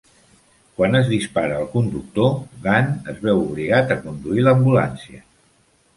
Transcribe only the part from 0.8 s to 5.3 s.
es dispara al conductor, Gunn es veu obligat a conduir l'ambulància.